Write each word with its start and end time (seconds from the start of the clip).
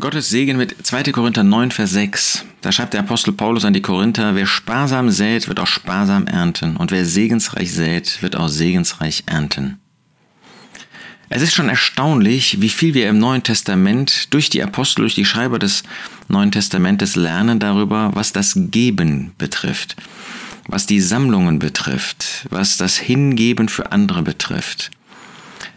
Gottes 0.00 0.28
Segen 0.28 0.56
mit 0.56 0.74
2. 0.84 1.12
Korinther 1.12 1.44
9, 1.44 1.70
Vers 1.70 1.92
6. 1.92 2.44
Da 2.62 2.72
schreibt 2.72 2.94
der 2.94 3.00
Apostel 3.00 3.30
Paulus 3.30 3.64
an 3.64 3.74
die 3.74 3.80
Korinther, 3.80 4.34
wer 4.34 4.44
sparsam 4.44 5.08
sät, 5.10 5.46
wird 5.46 5.60
auch 5.60 5.68
sparsam 5.68 6.26
ernten, 6.26 6.76
und 6.76 6.90
wer 6.90 7.04
segensreich 7.04 7.72
sät, 7.72 8.20
wird 8.20 8.34
auch 8.34 8.48
segensreich 8.48 9.22
ernten. 9.26 9.78
Es 11.28 11.42
ist 11.42 11.54
schon 11.54 11.68
erstaunlich, 11.68 12.60
wie 12.60 12.70
viel 12.70 12.94
wir 12.94 13.08
im 13.08 13.20
Neuen 13.20 13.44
Testament 13.44 14.34
durch 14.34 14.50
die 14.50 14.64
Apostel, 14.64 15.02
durch 15.02 15.14
die 15.14 15.24
Schreiber 15.24 15.60
des 15.60 15.84
Neuen 16.26 16.50
Testamentes 16.50 17.14
lernen 17.14 17.60
darüber, 17.60 18.10
was 18.14 18.32
das 18.32 18.54
Geben 18.56 19.30
betrifft, 19.38 19.94
was 20.66 20.86
die 20.86 21.00
Sammlungen 21.00 21.60
betrifft, 21.60 22.46
was 22.50 22.76
das 22.76 22.96
Hingeben 22.96 23.68
für 23.68 23.92
andere 23.92 24.22
betrifft. 24.22 24.90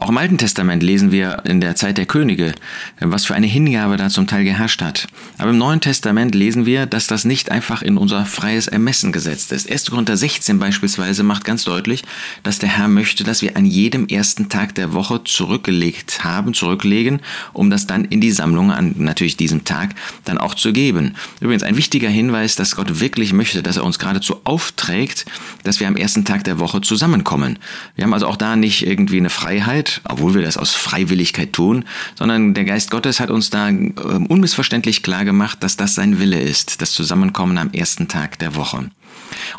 Auch 0.00 0.10
im 0.10 0.18
Alten 0.18 0.38
Testament 0.38 0.84
lesen 0.84 1.10
wir 1.10 1.42
in 1.44 1.60
der 1.60 1.74
Zeit 1.74 1.98
der 1.98 2.06
Könige, 2.06 2.54
was 3.00 3.24
für 3.24 3.34
eine 3.34 3.48
Hingabe 3.48 3.96
da 3.96 4.08
zum 4.10 4.28
Teil 4.28 4.44
geherrscht 4.44 4.80
hat. 4.80 5.08
Aber 5.38 5.50
im 5.50 5.58
Neuen 5.58 5.80
Testament 5.80 6.36
lesen 6.36 6.66
wir, 6.66 6.86
dass 6.86 7.08
das 7.08 7.24
nicht 7.24 7.50
einfach 7.50 7.82
in 7.82 7.96
unser 7.96 8.24
freies 8.24 8.68
Ermessen 8.68 9.10
gesetzt 9.10 9.50
ist. 9.50 9.68
1. 9.68 9.90
Korinther 9.90 10.16
16 10.16 10.60
beispielsweise 10.60 11.24
macht 11.24 11.44
ganz 11.44 11.64
deutlich, 11.64 12.04
dass 12.44 12.60
der 12.60 12.68
Herr 12.68 12.86
möchte, 12.86 13.24
dass 13.24 13.42
wir 13.42 13.56
an 13.56 13.66
jedem 13.66 14.06
ersten 14.06 14.48
Tag 14.48 14.76
der 14.76 14.92
Woche 14.92 15.24
zurückgelegt 15.24 16.22
haben, 16.22 16.54
zurücklegen, 16.54 17.20
um 17.52 17.68
das 17.68 17.88
dann 17.88 18.04
in 18.04 18.20
die 18.20 18.30
Sammlung 18.30 18.70
an 18.70 18.94
natürlich 18.98 19.36
diesem 19.36 19.64
Tag 19.64 19.96
dann 20.24 20.38
auch 20.38 20.54
zu 20.54 20.72
geben. 20.72 21.16
Übrigens 21.40 21.64
ein 21.64 21.76
wichtiger 21.76 22.08
Hinweis, 22.08 22.54
dass 22.54 22.76
Gott 22.76 23.00
wirklich 23.00 23.32
möchte, 23.32 23.64
dass 23.64 23.76
er 23.76 23.84
uns 23.84 23.98
geradezu 23.98 24.42
aufträgt, 24.44 25.26
dass 25.64 25.80
wir 25.80 25.88
am 25.88 25.96
ersten 25.96 26.24
Tag 26.24 26.44
der 26.44 26.60
Woche 26.60 26.82
zusammenkommen. 26.82 27.58
Wir 27.96 28.04
haben 28.04 28.14
also 28.14 28.28
auch 28.28 28.36
da 28.36 28.54
nicht 28.54 28.86
irgendwie 28.86 29.16
eine 29.16 29.30
Freiheit, 29.30 29.87
obwohl 30.04 30.34
wir 30.34 30.42
das 30.42 30.56
aus 30.56 30.74
Freiwilligkeit 30.74 31.52
tun, 31.52 31.84
sondern 32.16 32.54
der 32.54 32.64
Geist 32.64 32.90
Gottes 32.90 33.20
hat 33.20 33.30
uns 33.30 33.50
da 33.50 33.68
ähm, 33.68 33.94
unmissverständlich 34.28 35.02
klar 35.02 35.24
gemacht, 35.24 35.62
dass 35.62 35.76
das 35.76 35.94
sein 35.94 36.18
Wille 36.20 36.40
ist, 36.40 36.80
das 36.80 36.92
Zusammenkommen 36.92 37.58
am 37.58 37.72
ersten 37.72 38.08
Tag 38.08 38.38
der 38.38 38.54
Woche. 38.54 38.90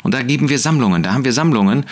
Und 0.02 0.14
da 0.14 0.22
geben 0.22 0.48
wir 0.48 0.58
Sammlungen, 0.58 1.02
da 1.02 1.12
haben 1.12 1.24
wir 1.24 1.32
Sammlungen, 1.32 1.84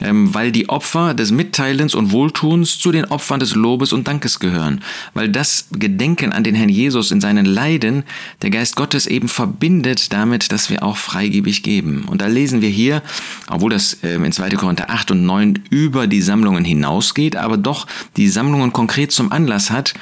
ähm, 0.00 0.34
weil 0.34 0.52
die 0.52 0.68
Opfer 0.68 1.14
des 1.14 1.30
Mitteilens 1.30 1.94
und 1.94 2.12
Wohltuns 2.12 2.78
zu 2.78 2.92
den 2.92 3.06
Opfern 3.06 3.40
des 3.40 3.54
Lobes 3.54 3.92
und 3.92 4.06
Dankes 4.06 4.40
gehören, 4.40 4.82
weil 5.14 5.28
das 5.28 5.68
Gedenken 5.72 6.32
an 6.32 6.44
den 6.44 6.54
Herrn 6.54 6.68
Jesus 6.68 7.10
in 7.10 7.20
seinen 7.20 7.44
Leiden 7.44 8.04
der 8.42 8.50
Geist 8.50 8.76
Gottes 8.76 9.06
eben 9.06 9.28
verbindet 9.28 10.12
damit, 10.12 10.52
dass 10.52 10.70
wir 10.70 10.82
auch 10.82 10.96
freigebig 10.96 11.62
geben. 11.62 12.04
Und 12.08 12.20
da 12.20 12.26
lesen 12.26 12.60
wir 12.60 12.68
hier, 12.68 13.02
obwohl 13.48 13.70
das 13.70 13.98
ähm, 14.02 14.24
in 14.24 14.32
2. 14.32 14.50
Korinther 14.50 14.90
8 14.90 15.12
und 15.12 15.24
9 15.24 15.60
über 15.70 16.06
die 16.06 16.22
Sammlungen 16.22 16.64
hinausgeht, 16.64 17.36
aber 17.36 17.56
doch 17.56 17.86
die 18.16 18.28
Sammlungen 18.28 18.72
konkret 18.72 19.12
zum 19.12 19.32
Anlass 19.32 19.70
hat, 19.70 19.94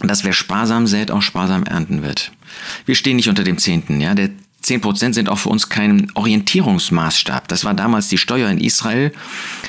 dass 0.00 0.24
wer 0.24 0.32
sparsam 0.32 0.86
sät, 0.86 1.10
auch 1.10 1.22
sparsam 1.22 1.64
ernten 1.64 2.02
wird. 2.02 2.32
Wir 2.84 2.94
stehen 2.94 3.16
nicht 3.16 3.28
unter 3.28 3.44
dem 3.44 3.58
Zehnten, 3.58 4.00
ja. 4.00 4.14
Der 4.14 4.30
10% 4.64 5.12
sind 5.12 5.28
auch 5.28 5.38
für 5.38 5.50
uns 5.50 5.68
kein 5.68 6.10
Orientierungsmaßstab. 6.14 7.48
Das 7.48 7.64
war 7.64 7.74
damals 7.74 8.08
die 8.08 8.16
Steuer 8.16 8.48
in 8.48 8.58
Israel, 8.58 9.12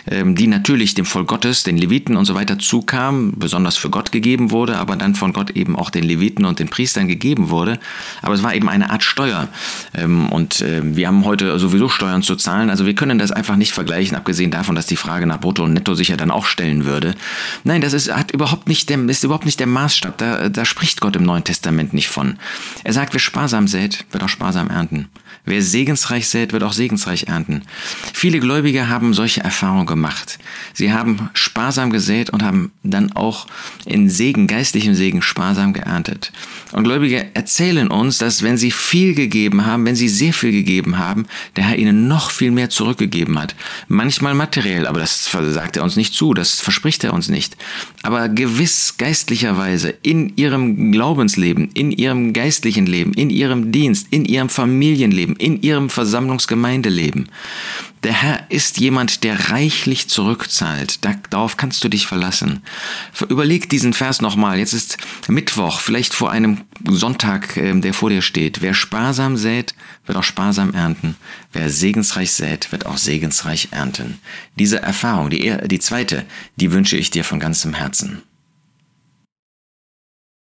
ähm, 0.09 0.35
die 0.35 0.47
natürlich 0.47 0.93
dem 0.93 1.05
Volk 1.05 1.27
Gottes, 1.27 1.63
den 1.63 1.77
Leviten 1.77 2.15
und 2.15 2.25
so 2.25 2.33
weiter 2.33 2.57
zukam, 2.59 3.33
besonders 3.35 3.75
für 3.75 3.89
Gott 3.89 4.13
gegeben 4.13 4.51
wurde, 4.51 4.77
aber 4.77 4.95
dann 4.95 5.13
von 5.13 5.33
Gott 5.33 5.51
eben 5.51 5.75
auch 5.75 5.89
den 5.89 6.03
Leviten 6.03 6.45
und 6.45 6.59
den 6.59 6.69
Priestern 6.69 7.09
gegeben 7.09 7.49
wurde. 7.49 7.77
Aber 8.21 8.33
es 8.35 8.43
war 8.43 8.55
eben 8.55 8.69
eine 8.69 8.89
Art 8.89 9.03
Steuer. 9.03 9.49
Ähm, 9.93 10.29
und 10.29 10.61
ähm, 10.61 10.95
wir 10.95 11.07
haben 11.07 11.25
heute 11.25 11.59
sowieso 11.59 11.89
Steuern 11.89 12.23
zu 12.23 12.37
zahlen. 12.37 12.69
Also 12.69 12.85
wir 12.85 12.95
können 12.95 13.19
das 13.19 13.31
einfach 13.31 13.57
nicht 13.57 13.73
vergleichen, 13.73 14.15
abgesehen 14.15 14.51
davon, 14.51 14.75
dass 14.75 14.85
die 14.85 14.95
Frage 14.95 15.25
nach 15.27 15.41
Brutto 15.41 15.65
und 15.65 15.73
Netto 15.73 15.93
sich 15.93 16.07
ja 16.07 16.15
dann 16.15 16.31
auch 16.31 16.45
stellen 16.45 16.85
würde. 16.85 17.15
Nein, 17.65 17.81
das 17.81 17.91
ist, 17.91 18.15
hat 18.15 18.31
überhaupt 18.31 18.69
nicht 18.69 18.89
der, 18.89 18.99
ist 19.09 19.25
überhaupt 19.25 19.45
nicht 19.45 19.59
der 19.59 19.67
Maßstab. 19.67 20.17
Da, 20.17 20.47
da 20.47 20.63
spricht 20.63 21.01
Gott 21.01 21.17
im 21.17 21.23
Neuen 21.23 21.43
Testament 21.43 21.93
nicht 21.93 22.07
von. 22.07 22.37
Er 22.85 22.93
sagt, 22.93 23.13
wer 23.13 23.19
sparsam 23.19 23.67
sät, 23.67 24.05
wird 24.11 24.23
auch 24.23 24.29
sparsam 24.29 24.69
ernten 24.69 24.84
ernten. 24.85 25.09
Wer 25.47 25.61
segensreich 25.61 26.27
sät, 26.27 26.53
wird 26.53 26.63
auch 26.63 26.73
segensreich 26.73 27.25
ernten. 27.27 27.61
Viele 28.13 28.39
Gläubige 28.39 28.89
haben 28.89 29.13
solche 29.13 29.41
Erfahrungen 29.41 29.85
gemacht. 29.85 30.39
Sie 30.73 30.91
haben 30.91 31.29
sparsam 31.33 31.91
gesät 31.91 32.31
und 32.31 32.41
haben 32.41 32.71
dann 32.83 33.11
auch 33.11 33.45
in 33.85 34.09
Segen, 34.09 34.47
geistlichem 34.47 34.95
Segen, 34.95 35.21
sparsam 35.21 35.73
geerntet. 35.73 36.31
Und 36.71 36.83
Gläubige 36.83 37.27
erzählen 37.35 37.89
uns, 37.89 38.17
dass 38.17 38.41
wenn 38.41 38.57
sie 38.57 38.71
viel 38.71 39.13
gegeben 39.13 39.65
haben, 39.65 39.85
wenn 39.85 39.95
sie 39.95 40.09
sehr 40.09 40.33
viel 40.33 40.51
gegeben 40.51 40.97
haben, 40.97 41.27
der 41.55 41.65
Herr 41.65 41.77
ihnen 41.77 42.07
noch 42.07 42.31
viel 42.31 42.51
mehr 42.51 42.69
zurückgegeben 42.71 43.37
hat. 43.39 43.55
Manchmal 43.87 44.33
materiell, 44.33 44.87
aber 44.87 44.99
das 44.99 45.25
sagt 45.25 45.77
er 45.77 45.83
uns 45.83 45.95
nicht 45.95 46.13
zu, 46.13 46.33
das 46.33 46.59
verspricht 46.59 47.03
er 47.03 47.13
uns 47.13 47.29
nicht. 47.29 47.55
Aber 48.01 48.29
gewiss 48.29 48.95
geistlicherweise 48.97 49.93
in 50.01 50.35
ihrem 50.37 50.91
Glaubensleben, 50.91 51.69
in 51.73 51.91
ihrem 51.91 52.33
geistlichen 52.33 52.87
Leben, 52.87 53.13
in 53.13 53.29
ihrem 53.29 53.71
Dienst, 53.71 54.07
in 54.09 54.25
ihrem 54.25 54.49
Familienleben, 54.49 54.74
in 54.81 55.61
ihrem 55.61 55.89
Versammlungsgemeindeleben. 55.89 57.29
Der 58.03 58.13
Herr 58.13 58.51
ist 58.51 58.77
jemand, 58.77 59.23
der 59.23 59.49
reichlich 59.49 60.07
zurückzahlt. 60.09 60.99
Darauf 61.31 61.57
kannst 61.57 61.83
du 61.83 61.89
dich 61.89 62.05
verlassen. 62.05 62.61
Überleg 63.29 63.67
diesen 63.67 63.93
Vers 63.93 64.21
nochmal. 64.21 64.59
Jetzt 64.59 64.73
ist 64.73 64.97
Mittwoch, 65.27 65.79
vielleicht 65.79 66.13
vor 66.13 66.29
einem 66.29 66.61
Sonntag, 66.87 67.57
ähm, 67.57 67.81
der 67.81 67.95
vor 67.95 68.11
dir 68.11 68.21
steht. 68.21 68.61
Wer 68.61 68.75
sparsam 68.75 69.37
sät, 69.37 69.73
wird 70.05 70.17
auch 70.19 70.23
sparsam 70.23 70.73
ernten. 70.73 71.15
Wer 71.51 71.71
segensreich 71.71 72.31
sät, 72.31 72.71
wird 72.71 72.85
auch 72.85 72.97
segensreich 72.97 73.69
ernten. 73.71 74.19
Diese 74.59 74.81
Erfahrung, 74.83 75.31
die, 75.31 75.57
die 75.65 75.79
zweite, 75.79 76.25
die 76.57 76.71
wünsche 76.71 76.97
ich 76.97 77.09
dir 77.09 77.23
von 77.23 77.39
ganzem 77.39 77.73
Herzen. 77.73 78.21